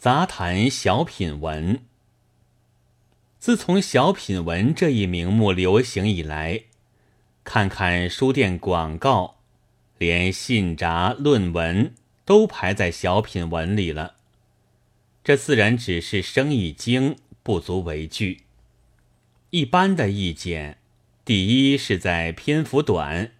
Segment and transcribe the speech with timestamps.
[0.00, 1.80] 杂谈小品文。
[3.38, 6.62] 自从小品文这一名目流行以来，
[7.44, 9.36] 看看书店广告，
[9.98, 11.92] 连信札、论文
[12.24, 14.14] 都排在小品文里了。
[15.22, 18.44] 这自然只是生意经，不足为惧。
[19.50, 20.78] 一般的意见，
[21.26, 23.32] 第一是在篇幅短，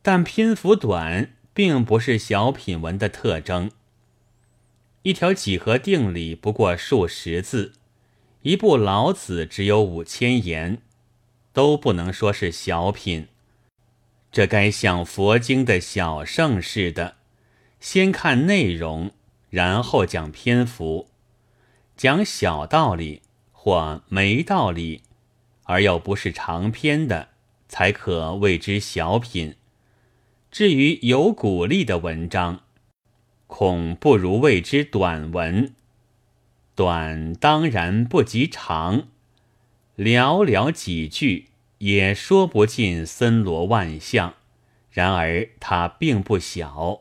[0.00, 3.70] 但篇幅短并不是小品文的特征。
[5.04, 7.74] 一条几何定理不过数十字，
[8.40, 10.80] 一部老子只有五千言，
[11.52, 13.28] 都不能说是小品。
[14.32, 17.16] 这该像佛经的小圣似的，
[17.80, 19.10] 先看内容，
[19.50, 21.10] 然后讲篇幅，
[21.98, 23.20] 讲小道理
[23.52, 25.02] 或没道理，
[25.64, 27.28] 而又不是长篇的，
[27.68, 29.56] 才可谓之小品。
[30.50, 32.63] 至于有鼓励的文章，
[33.56, 35.72] 恐不如谓之短文，
[36.74, 39.06] 短当然不及长，
[39.96, 44.34] 寥寥几句也说不尽森罗万象。
[44.90, 46.72] 然而它并不小，《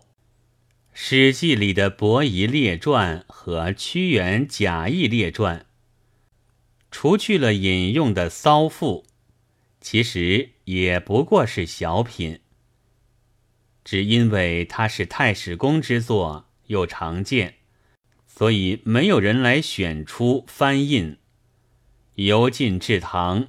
[0.93, 5.65] 史记》里的伯夷列传和屈原贾谊列传，
[6.91, 9.03] 除去了引用的骚赋，
[9.81, 12.41] 其实也不过是小品。
[13.83, 17.55] 只因为它是太史公之作，又常见，
[18.25, 21.17] 所以没有人来选出翻印。
[22.15, 23.47] 由晋至唐，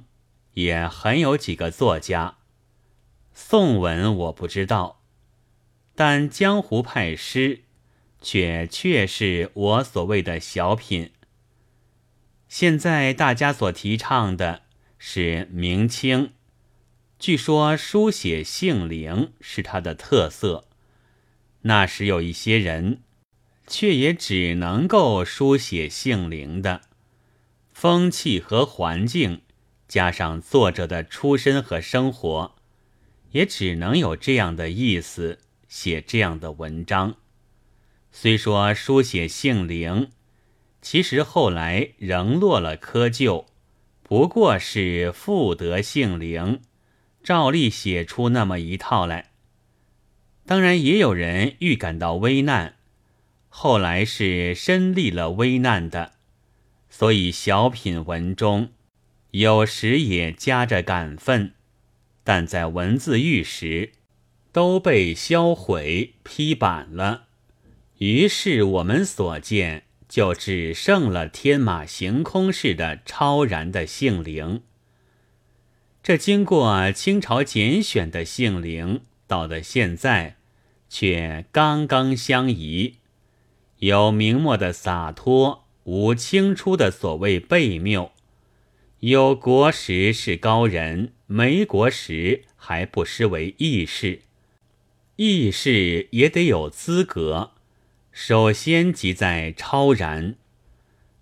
[0.53, 2.37] 也很有几个作家。
[3.33, 5.01] 宋文我不知道，
[5.93, 7.63] 但江湖派诗
[8.21, 11.11] 却确是我所谓的小品。
[12.47, 14.63] 现在大家所提倡的
[14.97, 16.31] 是明清。
[17.17, 20.65] 据说书写性灵是他的特色，
[21.61, 23.01] 那时有一些人，
[23.65, 26.81] 却也只能够书写性灵的
[27.73, 29.41] 风气和环境，
[29.87, 32.55] 加上作者的出身和生活，
[33.31, 35.39] 也只能有这样的意思，
[35.69, 37.15] 写这样的文章。
[38.11, 40.09] 虽说书写性灵，
[40.81, 43.45] 其实后来仍落了窠臼，
[44.03, 46.61] 不过是复得性灵。
[47.25, 49.31] 照例写出那么一套来，
[50.45, 52.75] 当然也有人预感到危难，
[53.49, 56.11] 后来是身历了危难的，
[56.87, 58.69] 所以小品文中
[59.31, 61.53] 有时也夹着感愤，
[62.23, 63.93] 但在文字狱时
[64.51, 67.23] 都被销毁批版了，
[67.97, 74.61] 于是我们所见就只剩了天马行空似的超然的性灵。
[76.05, 80.35] 这经过清朝拣选的性灵，到了现在，
[80.87, 82.97] 却刚刚相宜，
[83.79, 88.11] 有明末的洒脱，无清初的所谓悖谬；
[88.99, 94.21] 有国时是高人，没国时还不失为义士。
[95.15, 97.53] 义士也得有资格，
[98.11, 100.35] 首先即在超然。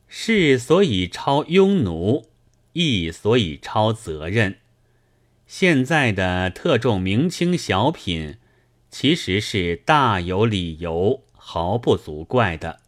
[0.10, 2.26] 士所以超庸奴，
[2.74, 4.58] 义所以超责任。
[5.56, 8.38] 现在的特重明清小品，
[8.90, 12.80] 其实是大有理由，毫不足怪的。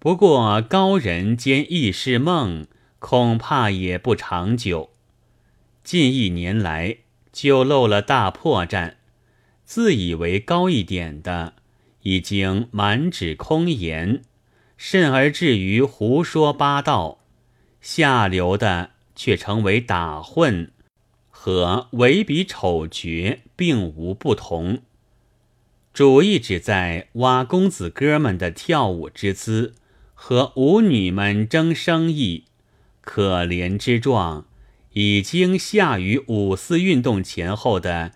[0.00, 2.66] 不过高人兼异世梦，
[2.98, 4.90] 恐怕也不长久。
[5.84, 6.96] 近一年来，
[7.32, 8.94] 就露了大破绽，
[9.64, 11.54] 自以为高一点的，
[12.02, 14.22] 已经满纸空言，
[14.76, 17.20] 甚而至于胡说八道；
[17.80, 20.72] 下流的却成为打混。
[21.46, 24.82] 和唯笔丑绝并无不同，
[25.94, 29.76] 主意只在挖公子哥们的跳舞之姿
[30.12, 32.46] 和舞女们争生意，
[33.00, 34.46] 可怜之状
[34.94, 38.10] 已经下于五四运动前后的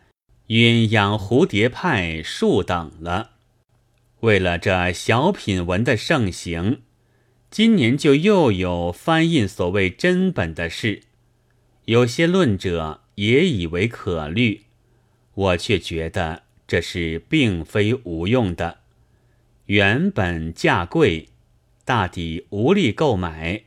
[0.48, 3.30] 鸳鸯蝴蝶派数等了。
[4.22, 6.80] 为了这小品文的盛行，
[7.48, 11.02] 今年就又有翻印所谓真本的事，
[11.84, 13.02] 有些论者。
[13.20, 14.62] 也以为可虑，
[15.34, 18.78] 我却觉得这是并非无用的。
[19.66, 21.28] 原本价贵，
[21.84, 23.64] 大抵无力购买，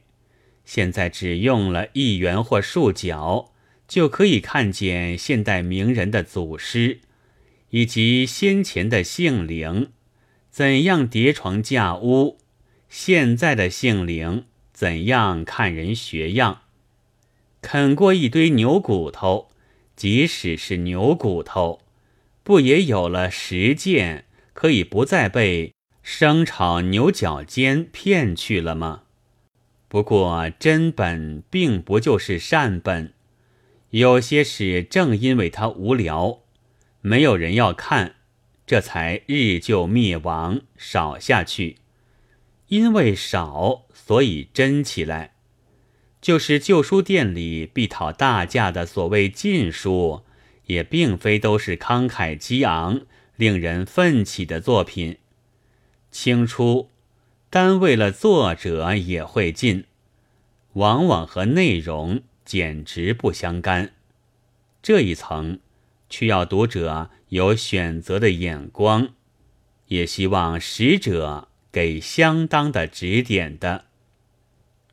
[0.65, 3.51] 现在只用了一元或数角，
[3.87, 7.01] 就可以看见现代名人的祖师，
[7.69, 9.91] 以及先前的姓灵
[10.49, 12.39] 怎样叠床架屋，
[12.89, 16.62] 现在的姓灵怎样看人学样。
[17.63, 19.49] 啃过一堆牛骨头，
[19.95, 21.79] 即使是牛骨头，
[22.43, 25.73] 不也有了实践，可以不再被
[26.03, 29.03] 生炒牛角尖骗去了吗？
[29.87, 33.13] 不过真本并不就是善本，
[33.91, 36.39] 有些事正因为它无聊，
[36.99, 38.15] 没有人要看，
[38.67, 41.77] 这才日就灭亡少下去。
[42.67, 45.32] 因为少，所以真起来。
[46.23, 50.23] 就是旧书店里必讨大价的所谓禁书，
[50.67, 53.01] 也并非都是慷慨激昂、
[53.35, 55.17] 令人奋起的作品。
[56.11, 56.89] 清初，
[57.49, 59.83] 单为了作者也会禁。
[60.75, 63.91] 往往和内容简直不相干，
[64.81, 65.59] 这一层
[66.09, 69.09] 需要读者有选择的眼光，
[69.87, 73.83] 也希望使者给相当的指点的。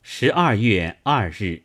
[0.03, 1.63] 十二月二日。